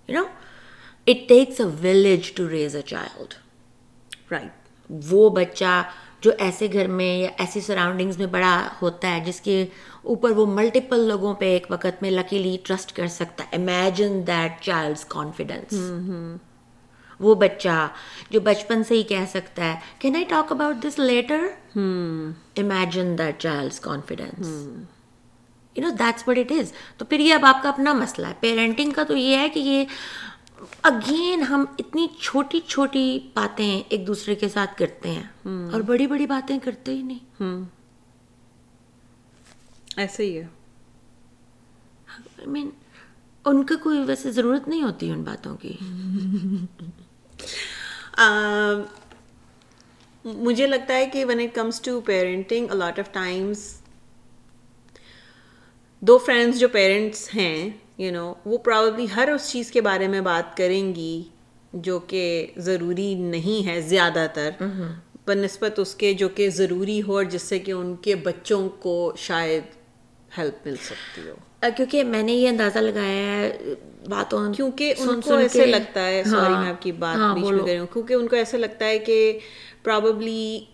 [0.09, 0.25] You know
[1.07, 3.35] it takes a village to raise a child
[4.33, 5.83] right وہ بچہ
[6.21, 9.67] جو ایسے گھر میں یا ایسی سراؤنڈنگس میں بڑا ہوتا ہے جس کے
[10.03, 14.61] اوپر وہ ملٹیپل لوگوں پہ ایک وقت میں لکیلی ٹرسٹ کر سکتا ہے۔ امیجن دیٹ
[14.63, 15.75] چائلڈ کانفیڈینس
[17.21, 17.89] وہ بچہ
[18.31, 21.47] جو بچپن سے ہی کہہ سکتا ہے can I talk about this later
[22.57, 24.49] imagine that child confidence
[25.77, 28.33] you know that's what it is تو پھر یہ اب آپ کا اپنا مسئلہ ہے۔
[28.41, 29.85] پیرنٹنگ کا تو یہ ہے کہ یہ
[30.83, 35.23] اگین ہم اتنی چھوٹی چھوٹی باتیں ایک دوسرے کے ساتھ کرتے ہیں
[35.73, 37.63] اور بڑی بڑی باتیں کرتے ہی نہیں۔
[39.97, 40.47] ایسے ہی ہے۔
[42.47, 42.71] مین
[43.45, 45.73] ان کا کوئی ویسے ضرورت نہیں ہوتی ان باتوں کی۔
[50.25, 53.81] مجھے لگتا ہے کہ when it comes to parenting a lot of times
[56.01, 60.21] do friends جو پیرنٹس ہیں یو نو وہ پراؤڈلی ہر اس چیز کے بارے میں
[60.21, 61.23] بات کریں گی
[61.73, 64.51] جو کہ ضروری نہیں ہے زیادہ تر
[65.27, 68.69] بہ نسبت اس کے جو کہ ضروری ہو اور جس سے کہ ان کے بچوں
[68.69, 69.63] کو شاید
[70.39, 71.35] ہیلپ مل سکتی ہو۔
[71.77, 73.59] کیونکہ میں نے یہ اندازہ لگایا ہے
[74.09, 77.65] باتوں کیونکہ ان کو ایسے لگتا ہے سوری میں آپ کی بات بیچ میں کر
[77.65, 79.39] رہی ہوں۔ کیونکہ ان کو ایسا لگتا ہے کہ
[79.83, 80.65] probably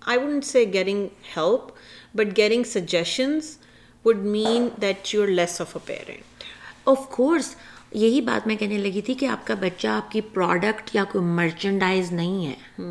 [0.00, 1.70] I wouldn't say getting help
[2.16, 3.58] but getting suggestions
[4.04, 6.44] would mean that you less of a parent
[6.84, 7.56] of course
[7.92, 11.24] یہی بات میں کہنے لگی تھی کہ آپ کا بچہ آپ کی پروڈکٹ یا کوئی
[11.24, 12.82] مرچنڈائز نہیں ہے۔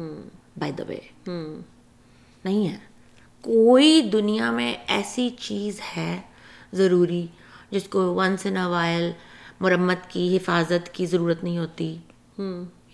[0.60, 0.98] بائی دا وے
[2.46, 2.78] نہیں ہے۔
[3.46, 6.22] کوئی دنیا میں ایسی چیز ہے
[6.74, 7.28] ضروری
[7.72, 9.12] جس کو ونس ان وائل
[9.60, 11.98] مرمت کی حفاظت کی ضرورت نہیں ہوتی۔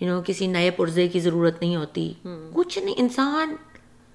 [0.00, 2.12] نو کسی نئے پرزے کی ضرورت نہیں ہوتی۔
[2.52, 3.56] کچھ نہیں انسان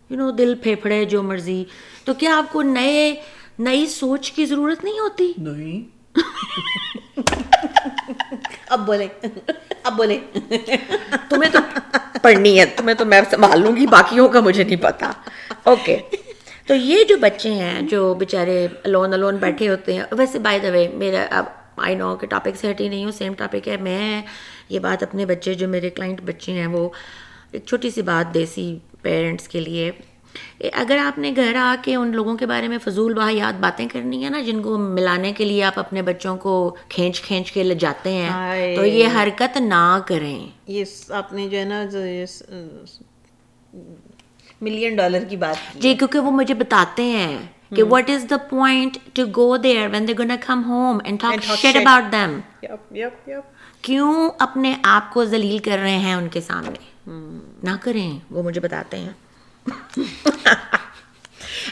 [0.10, 1.66] یو نو دل پھیپھڑے جو مرضی۔
[2.06, 3.16] تو کیا آپ کو نئے
[3.60, 5.98] نئی سوچ کی ضرورت نہیں ہوتی؟ نہیں۔
[8.70, 9.08] اب بولے۔
[9.84, 10.20] اب بولے۔
[11.30, 11.60] تمہیں تو
[12.22, 15.12] پڑھنی ہے تمہیں تو میں سنبھال لوں گی باقیوں کا مجھے نہیں پتا۔
[15.64, 15.98] اوکے
[16.68, 20.70] تو یہ جو بچے ہیں جو بیچارے لون الون بیٹھے ہوتے ہیں ویسے بائی دا
[20.72, 21.46] وے میرا اب
[21.78, 24.22] آئی نو کہ ٹاپک سے ہٹی نہیں ہوں سیم ٹاپک ہے میں
[24.70, 26.90] یہ بات اپنے بچے جو میرے کلائنٹ بچے ہیں وہ
[27.52, 29.92] ایک چھوٹی سی بات دیسی پیرنٹس کے لیے۔
[30.74, 34.22] اگر آپ نے گھر آ کے ان لوگوں کے بارے میں فضول باحیات باتیں کرنی
[34.24, 37.76] ہیں نا جن کو ملانے کے لیے آپ اپنے بچوں کو کھینچ کھینچ کے لے
[37.76, 41.84] جاتے ہیں تو یہ حرکت نہ کریں۔ یہ آپ نے جو ہے نا
[44.62, 47.38] ملین ڈالر کی بات جی کیونکہ وہ مجھے بتاتے ہیں
[47.76, 51.44] کہ what is the point to go there when they gonna come home and talk
[51.44, 52.40] shit about them
[53.82, 57.10] کیوں اپنے آپ کو ذلیل کر رہے ہیں ان کے سامنے؟
[57.64, 59.10] نہ کریں وہ مجھے بتاتے ہیں۔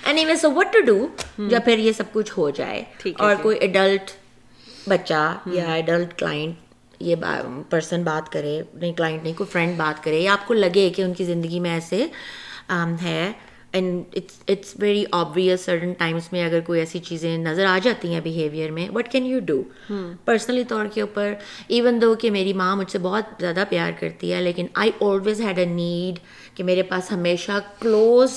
[0.26, 2.84] Anyway so what to do جب پھر یہ سب کچھ ہو جائے؟
[3.18, 4.12] اور کوئی ایڈلٹ
[4.88, 6.56] بچہ یا ایڈلٹ کلائنٹ
[7.00, 7.16] یہ
[7.70, 11.02] پرسن بات کرے نہیں کلائنٹ نہیں کوئی فرینڈ بات کرے یا آپ کو لگے کہ
[11.02, 12.08] ان کی زندگی میں ایسے
[13.02, 13.32] ہے۔
[13.72, 14.16] And
[14.48, 18.72] it's very obvious certain times میں اگر کوئی ایسی چیزیں نظر آ جاتی ہیں بیہیویئر
[18.72, 19.62] میں what can you do
[20.26, 21.34] personally طور کے اوپر
[21.68, 25.42] ایون دو کہ میری ماں مجھ سے بہت زیادہ پیار کرتی ہے لیکن I always
[25.42, 26.20] had a need
[26.58, 28.32] کہ میرے پاس ہمیشہ کلوز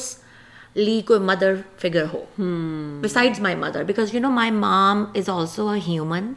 [0.75, 2.25] لی کوئی mother figure who.
[3.03, 6.33] Besides my mother because you know my mom is also a human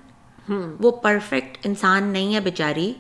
[0.80, 2.94] وہ پرفیکٹ انسان نہیں ہے بیچاری۔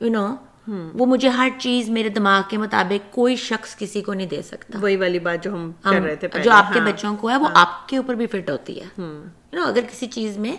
[0.00, 0.34] یو نو
[0.68, 4.78] وہ مجھے ہر چیز میرے دماغ کے مطابق کوئی شخص کسی کو نہیں دے سکتا۔
[4.82, 7.48] وہی والی بات جو ہم کر رہے تھے جو آپ کے بچوں کو ہے وہ
[7.54, 10.56] آپ کے اوپر بھی فٹ ہوتی ہے۔ یو نو اگر کسی چیز میں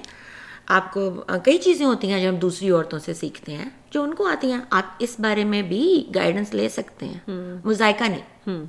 [0.68, 1.12] آپ کو
[1.44, 4.52] کئی چیزیں ہوتی ہیں جو ہم دوسری عورتوں سے سیکھتے ہیں جو ان کو آتی
[4.52, 7.20] ہیں آپ اس بارے میں بھی گائیڈنس لے سکتے ہیں۔
[7.64, 8.66] مذائقہ نہیں۔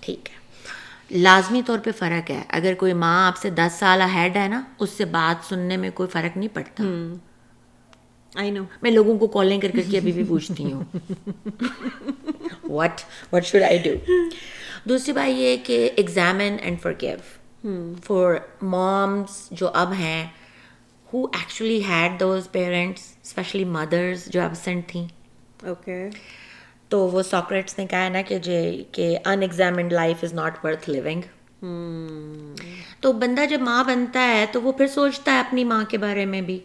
[0.00, 0.42] ٹھیک ہے۔
[1.18, 4.62] لازمی طور پہ فرق ہے۔ اگر کوئی ماں آپ سے دس سال ہیڈ ہے نا
[4.78, 6.82] اس سے بات سننے میں کوئی فرق نہیں پڑتا۔
[8.34, 10.82] آئی نو میں لوگوں کو کالیں کر کر کے ابھی بھی پوچھتی ہوں
[12.64, 13.00] what
[13.32, 13.90] what should I do
[14.84, 17.16] دوسری بات یہ کہ examine and forgive
[18.04, 20.24] for moms جو اب ہیں
[21.06, 25.06] ہو actually had those parents especially mothers جو ایبسنٹ تھیں
[25.62, 26.08] اوکے
[26.88, 31.20] تو وہ ساکریٹس نے کہا نا کہ جی کہ unexamined life is not worth living
[33.00, 36.24] تو بندہ جب ماں بنتا ہے تو وہ پھر سوچتا ہے اپنی ماں کے بارے
[36.26, 36.58] میں بھی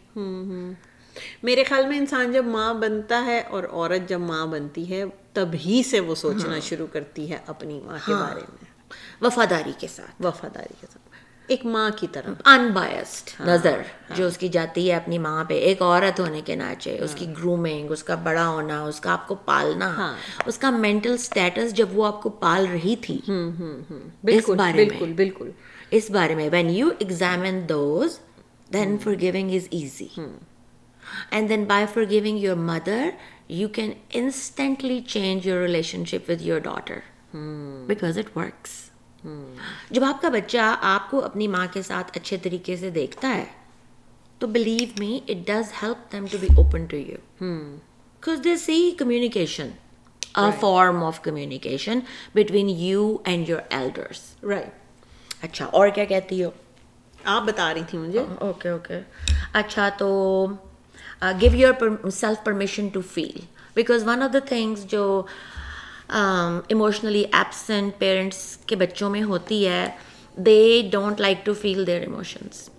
[1.43, 5.03] میرے خیال میں انسان جب ماں بنتا ہے اور عورت جب ماں بنتی ہے
[5.33, 8.65] تبھی سے وہ سوچنا شروع کرتی ہے اپنی ماں کے بارے میں۔
[9.21, 11.07] وفاداری کے ساتھ۔ وفاداری کے ساتھ۔
[11.47, 13.81] ایک ماں کی طرف۔ ان بایسڈ نظر۔
[14.15, 17.25] جو اس کی جاتی ہے اپنی ماں پہ۔ ایک عورت ہونے کے ناچے اس کی
[17.37, 20.13] گرومنگ اس کا بڑا ہونا اس کا آپ کو پالنا
[20.45, 23.19] اس کا مینٹل اسٹیٹس جب وہ آپ کو پال رہی تھی۔
[24.57, 25.51] بارے بالکل بالکل۔
[25.91, 28.19] اس بارے میں۔ When you examine those
[28.73, 30.07] then forgiving is easy
[31.31, 33.09] and then by forgiving your mother
[33.49, 35.57] you can instantly change your
[36.05, 36.99] relationship with your daughter
[37.87, 38.89] because it works
[39.91, 43.45] جب آپ کا بچہ آپ کو اپنی ماں کے ساتھ اچھے طریقے سے دیکھتا ہے
[44.39, 48.91] تو believe me it does help them to be open to you because they see
[48.97, 49.69] communication
[50.59, 51.99] form of communication
[52.35, 56.49] between you and your elders right اچھا اور کیا کہتی ہو؟
[57.23, 58.99] آپ بتا رہی تھی مجھے۔ Okay okay.
[59.53, 60.47] اچھا تو
[61.21, 61.55] give
[62.09, 63.39] yourself permission to feel
[63.75, 65.23] because one of the things جو
[66.09, 69.87] ایموشنلی ایبسنٹ پیرنٹس کے بچوں میں ہوتی ہے
[70.37, 72.69] they don't like to feel their emotions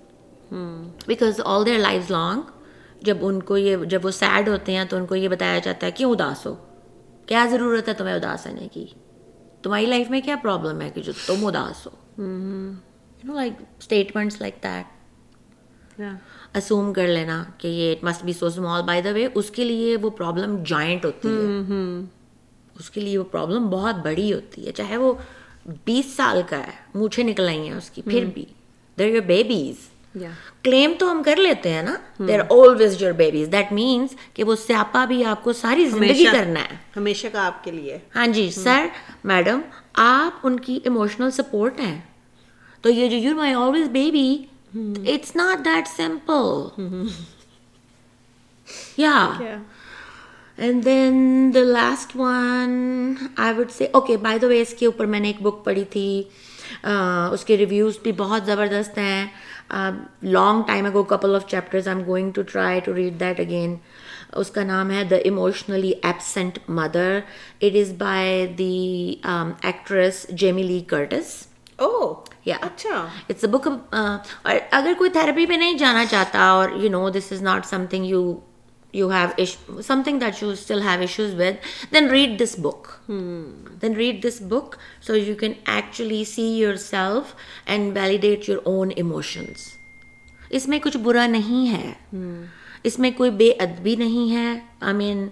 [1.06, 2.40] because all their life long
[3.02, 5.86] جب ان کو یہ جب وہ سیڈ ہوتے ہیں تو ان کو یہ بتایا جاتا
[5.86, 6.54] ہے کیوں اداس ہو
[7.26, 8.86] کیا ضرورت ہے تمہیں اداس ہونے کی
[9.62, 14.40] تمہاری لائف میں کیا پرابلم ہے کہ جو تم اداس ہو you know like statements
[14.40, 16.00] like that
[16.54, 19.64] assume کر لینا کہ یہ it must be so small by the way اس کے
[19.64, 21.60] لیے وہ پرابلم جوائنٹ ہوتی ہے
[22.78, 25.12] اس کے لیے وہ پرابلم بہت بڑی ہوتی ہے چاہے وہ
[25.84, 28.44] بیس سال کا ہے مونچھے نکل آئی ہیں اس کی پھر بھی
[28.98, 29.74] دیر یور بیبیز
[30.62, 31.94] کلیم تو ہم کر لیتے ہیں نا
[32.28, 36.60] they're always your babies that means کہ وہ سیاپا بھی آپ کو ساری زندگی کرنا
[36.60, 38.86] ہے ہمیشہ کا آپ کے لیے ہاں جی سر
[39.24, 39.60] میڈم
[39.92, 42.00] آپ ان کی ایموشنل سپورٹ ہیں.
[42.82, 44.38] تو یہ جو your my always baby
[44.74, 47.06] it's not that simple
[48.98, 49.14] یا
[50.58, 55.06] and then the last one I would say okay by the way اس کے اوپر
[55.06, 56.22] میں نے ایک بک پڑھی تھی
[57.32, 59.26] اس کے ریویوز بھی بہت زبردست ہیں
[60.22, 63.76] long time ago couple of chapters I am going to try to read that again
[64.32, 67.18] اس کا نام ہے the emotionally absent mother
[67.60, 71.36] it is by the actress Jamie Lee Curtis
[71.78, 72.12] oh
[72.48, 76.90] یا اچھا اٹس اے بک اور اگر کوئی تھراپی پہ نہیں جانا چاہتا اور you
[76.90, 78.22] know this is not something you
[78.94, 82.88] you have something that you still have issues with then read this book
[83.82, 86.42] then read this book so you can actually see
[86.84, 87.34] yourself
[87.66, 89.68] and validate your own emotions
[90.50, 91.92] اس میں کچھ برا نہیں ہے
[92.82, 95.28] اس میں کوئی بے ادبی نہیں ہے آئی مین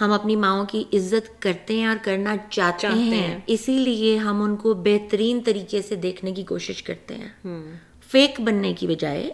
[0.00, 4.56] ہم اپنی ماؤں کی عزت کرتے ہیں اور کرنا چاہتے ہیں۔ اسی لیے ہم ان
[4.56, 7.28] کو بہترین طریقے سے دیکھنے کی کوشش کرتے ہیں۔
[8.10, 9.32] فیک بننے کی بجائے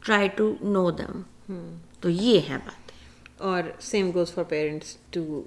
[0.00, 1.20] ٹرائی ٹو نو دم
[2.00, 2.92] تو یہ ہے بات۔
[3.42, 5.42] اور same goes for parents too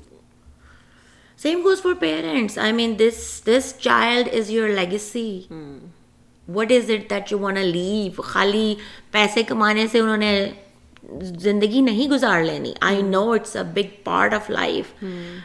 [1.37, 5.41] same goes for parents I mean this this child is your legacy
[6.47, 8.75] what is it that you want leave خالی
[9.11, 10.51] پیسے کمانے سے انہوں نے
[11.41, 12.73] زندگی نہیں گزار لینی.
[12.81, 15.03] I know it's a big part of life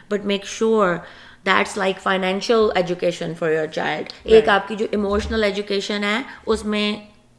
[0.09, 0.95] but make sure
[1.45, 6.65] that's like financial education for your child ایک آپ کی جو اموشنل ایجوکیشن ہے اس
[6.65, 6.95] میں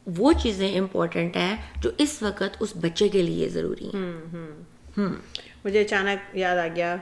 [0.07, 4.01] وہ چیزیں امپورٹنٹ ہیں جو اس وقت اس بچے کے لیے ضروری ہیں.
[4.01, 4.51] Hmm, hmm.
[4.99, 5.15] Hmm.
[5.65, 6.95] مجھے اچانک یاد آ گیا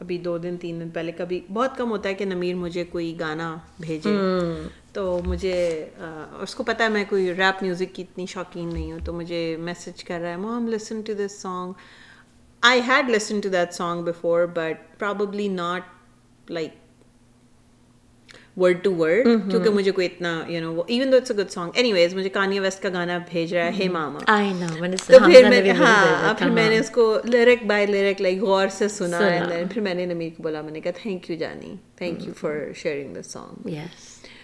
[0.00, 3.14] ابھی دو دن تین دن پہلے کبھی بہت کم ہوتا ہے کہ نمیر مجھے کوئی
[3.20, 4.16] گانا بھیجے۔
[4.92, 5.88] تو مجھے
[6.40, 9.56] اس کو پتہ ہے میں کوئی ریپ میوزک کی اتنی شوقین نہیں ہوں تو مجھے
[9.60, 11.72] میسج کر رہا ہے mom listen to this song
[12.62, 15.82] I had listen to that song before but probably not
[16.50, 16.74] like
[18.56, 21.70] word to word کیونکہ مجھے کوئی اتنا you know even though it's a good song
[21.92, 24.18] anyways مجھے کانیا ویسٹ کا گانا بھیج رہا ہے ہے ماما
[25.08, 28.68] تو پھر میں ہاں پھر میں نے ہاں، اس کو لیرک بائی لیرک لائک غور
[28.68, 29.20] سے سنا
[29.70, 32.60] پھر میں نے نمیر کو بولا میں نے کہا تھینک یو جانی thank you for
[32.74, 33.68] sharing this song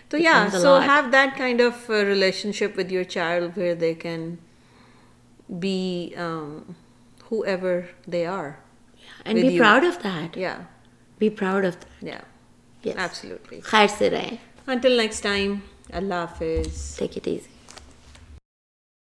[0.08, 1.90] تو yeah so have that kind of
[2.52, 4.34] relationship with your child where they can
[5.60, 6.08] be
[7.44, 8.48] whoever they are
[9.24, 10.56] and be proud of that yeah
[11.20, 12.18] be proud of that yeah
[12.84, 12.96] yes.
[12.96, 13.60] Absolutely.
[13.62, 14.36] خیر سے رہیں.
[14.66, 15.54] Until next next time
[15.92, 16.98] اللہ حافظ.
[16.98, 17.58] Take it easy